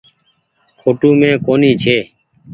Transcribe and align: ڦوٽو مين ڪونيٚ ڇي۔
ڦوٽو 0.79 1.09
مين 1.19 1.33
ڪونيٚ 1.45 1.79
ڇي۔ 1.81 1.97